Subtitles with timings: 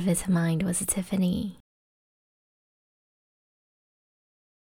[0.00, 1.56] Vitamind，我是 Tiffany。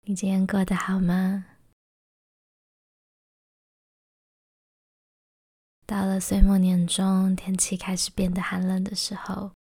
[0.02, 1.46] 你今天过得好吗？
[5.88, 9.52] 到了岁末年终，天气开始变得寒冷的时候，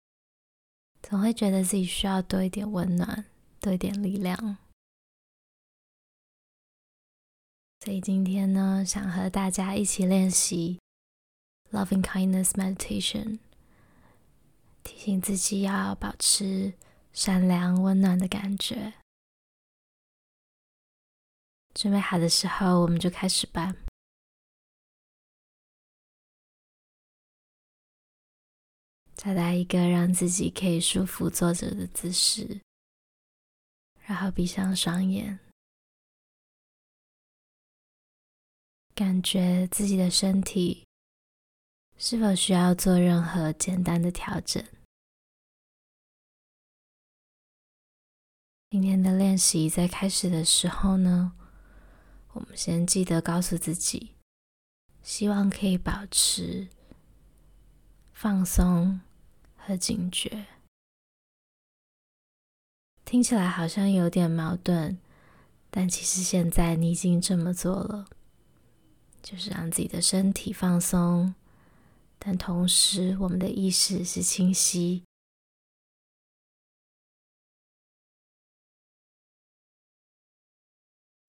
[1.02, 3.24] 总会觉得自己需要多一点温暖，
[3.58, 4.58] 多一点力量。
[7.80, 10.78] 所以今天呢，想和大家一起练习
[11.70, 13.38] Loving Kindness Meditation。
[14.82, 16.74] 提醒自己要保持
[17.12, 18.94] 善良、温暖的感觉。
[21.74, 23.74] 准备好的时候，我们就开始吧。
[29.14, 32.60] 找到一个让自己可以舒服坐着的姿势，
[34.04, 35.38] 然后闭上双眼，
[38.94, 40.84] 感觉自己的身体。
[42.04, 44.60] 是否需要做任何简单的调整？
[48.70, 51.34] 今天的练习在开始的时候呢，
[52.32, 54.16] 我们先记得告诉自己，
[55.04, 56.66] 希望可以保持
[58.12, 59.00] 放松
[59.56, 60.46] 和警觉。
[63.04, 64.98] 听起来好像有点矛盾，
[65.70, 68.08] 但其实现在你已经这么做了，
[69.22, 71.36] 就是让自己的身体放松。
[72.24, 75.02] 但同时，我们的意识是清晰。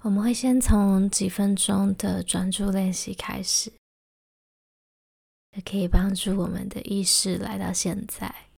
[0.04, 3.74] 我们会先从几分钟的专注练习开始，
[5.56, 8.50] 也可以帮助我们的意识来到现在。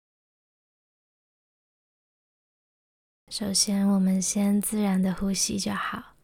[3.31, 6.14] 首先，我们先自然的呼吸就好。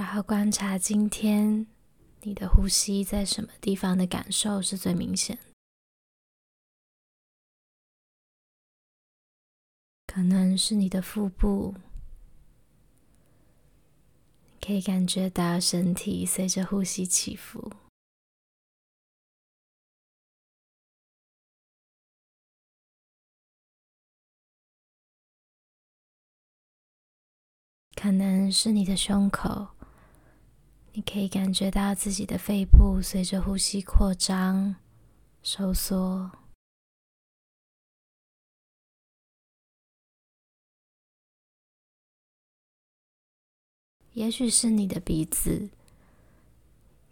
[0.00, 1.66] 然后观察今天
[2.22, 5.42] 你的呼吸在什么地方的感受是最明显的？
[10.06, 11.74] 可能是你的腹部，
[14.58, 17.70] 可以感觉到身体随着呼吸起伏。
[27.94, 29.76] 可能是你的胸口。
[30.92, 34.74] 你可以感觉到自己的肺部随着呼吸扩张、
[35.40, 36.30] 收缩，
[44.14, 45.70] 也许是你的鼻子，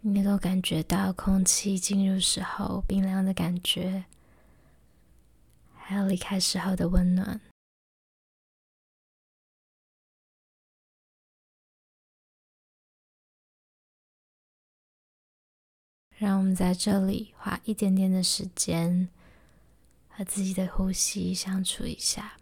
[0.01, 4.03] 你能够感觉到空气进入时候冰凉的感觉，
[5.73, 7.39] 还有离开时候的温暖。
[16.19, 19.07] 让我们在这里花一点点的时间，
[20.09, 22.37] 和自己的呼吸相处一下。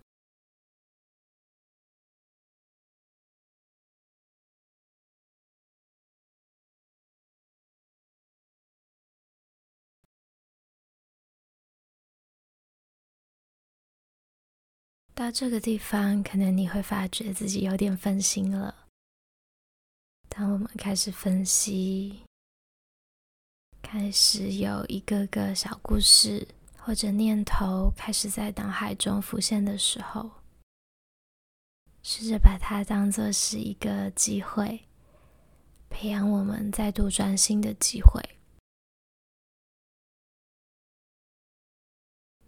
[15.14, 18.88] 到这个地方，可能你会发觉自己有点分心了。
[20.28, 22.24] 当我们开始分析。
[23.90, 26.46] 开始有一个个小故事
[26.78, 30.30] 或者念头开始在脑海中浮现的时候，
[32.03, 34.84] 试着把它当作是一个机会，
[35.90, 38.22] 培养我们再度专心的机会。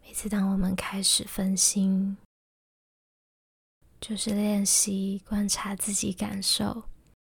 [0.03, 2.17] 每次当我们开始分心，
[4.01, 6.83] 就是练习观察自己感受，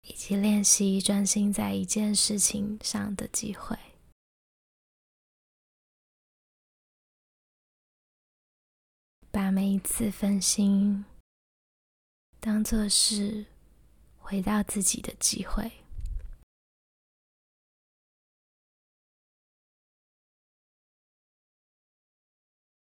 [0.01, 3.77] 以及练习专心在一件事情上的机会。
[9.31, 11.05] 把每一次分心
[12.41, 13.45] 当做是
[14.17, 15.71] 回到自己的机会。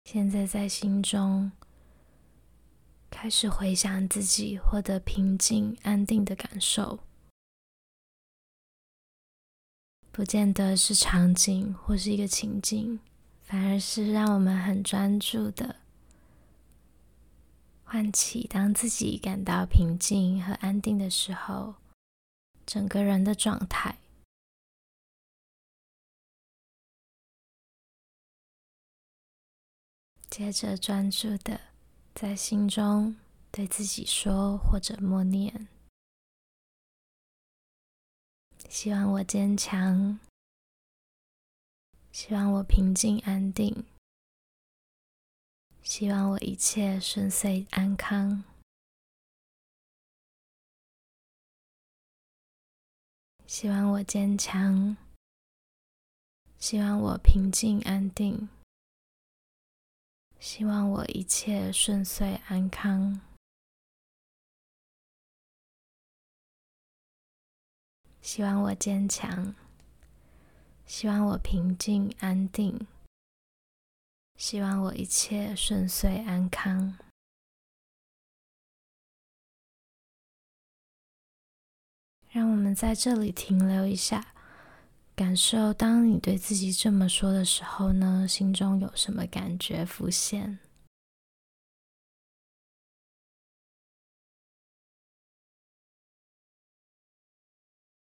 [0.06, 1.52] 现在在心中
[3.10, 7.00] 开始回想自己获得平静、安定的感受，
[10.14, 13.02] 不见得是场景或是一个情境，
[13.42, 15.81] 反而是让我们很专注的。
[17.92, 21.76] 唤起，当自己感到平静和安定的时候，
[22.66, 23.98] 整个人的状态。
[30.30, 31.60] 接着专注的
[32.16, 33.18] 在心中
[33.52, 35.68] 对自己说或者默念
[38.70, 40.18] ：“希望我坚强，
[42.14, 43.84] 希望我平静安定，
[45.84, 48.44] 希望我一切顺遂安康。
[53.46, 54.96] 希望我坚强，
[56.58, 58.48] 希望我平静安定，
[60.40, 63.20] 希望我一切顺遂安康。
[68.22, 69.54] 希望我坚强，
[70.86, 72.88] 希望我平静安定，
[74.42, 76.98] 希望我一切顺遂安康。
[82.32, 84.34] 让我们在这里停留一下，
[85.16, 90.58] 感受当你对自己这么说的时候呢，心中有什么感觉浮现？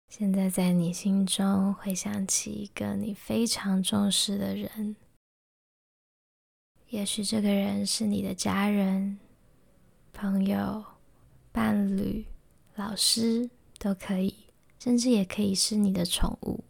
[0.10, 4.96] 现在在你心中回想起一个你非常重视的人，
[6.92, 9.18] 也许这个人是你的家人、
[10.14, 10.86] 朋友、
[11.52, 12.26] 伴侣、
[12.76, 13.50] 老师。
[13.84, 14.36] 都可以，
[14.78, 16.64] 甚至也可以是你的宠物。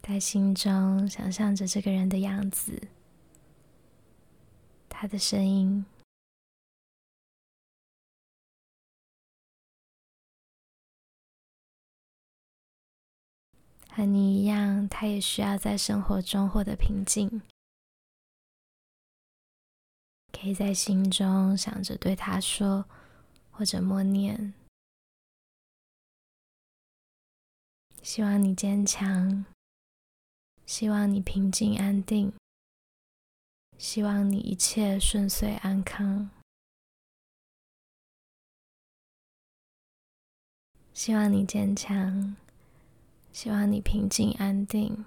[0.00, 2.80] 在心中想象着这个人的样子，
[4.88, 5.84] 他的声音，
[13.94, 17.42] 和你一样，他也需要在生活中获得平静。
[20.32, 22.84] 可以在心中想着对他说。
[23.54, 24.54] 或者默念，
[28.02, 29.44] 希望你坚强，
[30.64, 32.32] 希望你平静安定，
[33.76, 36.30] 希望你一切顺遂安康，
[40.94, 42.34] 希望你坚强，
[43.32, 45.04] 希望你平静安定，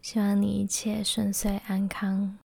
[0.00, 2.38] 希望你一切顺遂安康。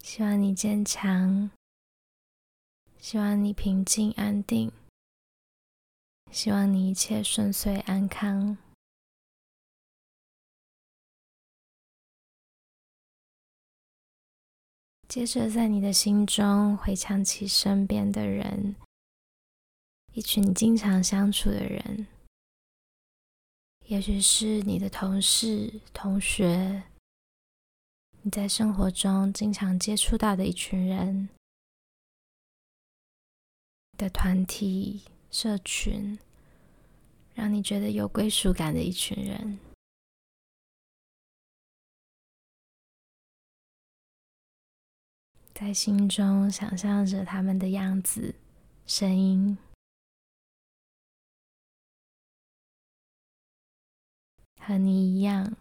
[0.00, 1.50] 希望你坚强，
[2.98, 4.70] 希望你平静安定，
[6.30, 8.58] 希望你一切顺遂安康。
[15.08, 18.74] 接着，在你的心中回想起身边的人，
[20.14, 22.06] 一群你经常相处的人，
[23.86, 26.84] 也许是你的同事、同学。
[28.22, 31.28] 你在生活中经常接触到的一群人
[33.98, 35.02] 的团体、
[35.32, 36.16] 社群，
[37.34, 39.58] 让你觉得有归属感的一群人，
[45.52, 48.36] 在心中想象着他们的样子、
[48.86, 49.58] 声音，
[54.64, 55.56] 和你一样。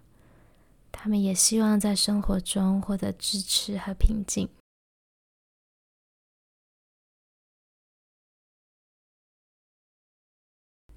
[0.92, 4.48] 他们也希望在生活中获得支持和平静。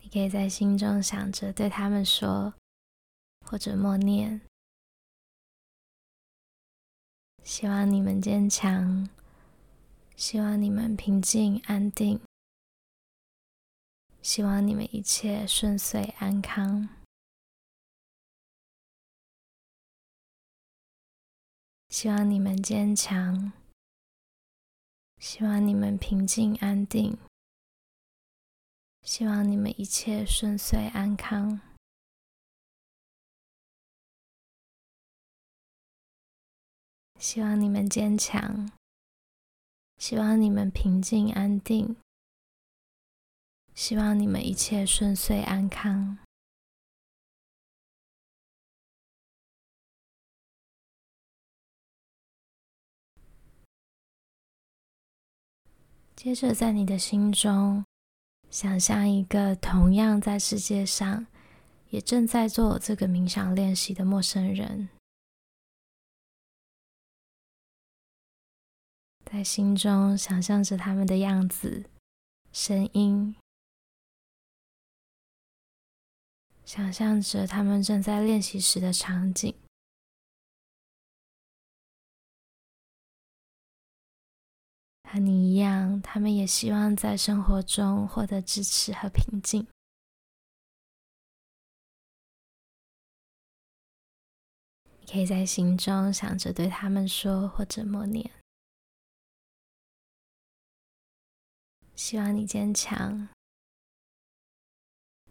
[0.01, 2.55] 你可以在心中想着对他们说，
[3.45, 4.43] 或者默念：
[7.43, 9.09] 希望你们坚强，
[10.15, 12.21] 希望你们平静安定，
[14.23, 16.96] 希望你们一切顺遂安康。
[21.97, 23.55] 希望你们坚强，
[25.17, 27.17] 希望你们平静安定，
[29.01, 31.59] 希望你们一切顺遂安康。
[37.19, 38.71] 希望你们坚强，
[39.97, 41.97] 希望你们平静安定，
[43.75, 46.19] 希望你们一切顺遂安康。
[56.17, 57.85] 接着，在你的心中，
[58.51, 61.27] 想象一个同样在世界上
[61.91, 64.89] 也正在做这个冥想练习的陌生人，
[69.31, 71.85] 在心中想象着他们的样子、
[72.51, 73.37] 声音，
[76.65, 79.55] 想象着他们正在练习时的场景。
[85.09, 89.67] 和你一样，他们也希望在生活中获得支持和平静。
[94.99, 98.29] 你可以在心中想着对他们说，或者默念。
[101.95, 103.29] 希望你坚强，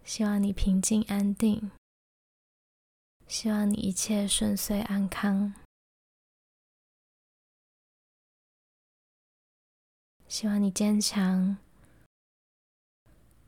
[0.05, 1.71] 希望你平静安定，
[3.27, 5.53] 希望你一切顺遂安康，
[10.37, 11.55] 希望你坚强，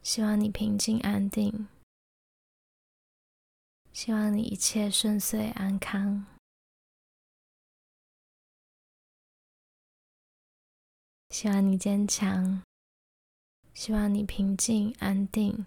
[0.01, 1.67] 希望你平静安定，
[3.91, 6.25] 希望你一切顺遂安康。
[11.31, 12.63] 希望你坚强，
[13.73, 15.65] 希望你平静安定，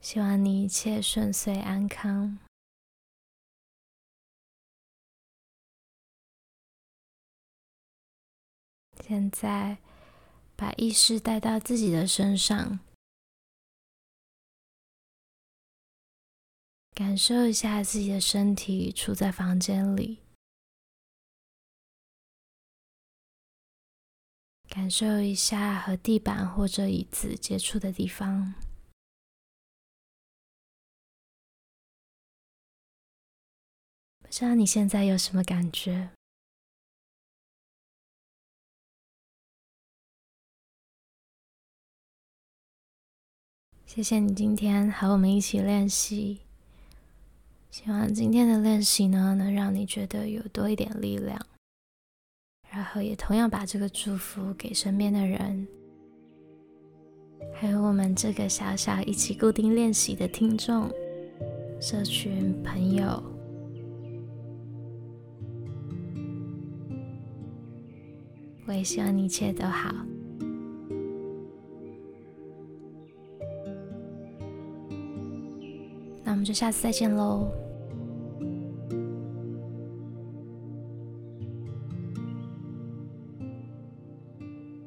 [0.00, 2.38] 希望你一切顺遂安康。
[9.08, 9.78] 现在，
[10.56, 12.80] 把意识带到自己的身上，
[16.92, 20.18] 感受一下自己的身体处在房间里。
[24.68, 28.54] 感受一下和地板或者椅子接触的地方，
[34.18, 36.15] 不知道你现在有什么感觉？
[43.86, 46.40] 谢谢你今天和我们一起练习，
[47.70, 51.40] 希望今天的练习呢，能让你觉得有多一点力量。
[52.68, 55.66] 然后也同样把这个祝福给身边的人，
[57.54, 60.90] 还有我们这个小小一起固定练习的听众、
[61.80, 63.22] 社群朋友。
[68.66, 69.94] 我也希望你一切都好。
[76.46, 77.65] 就下次再见喽。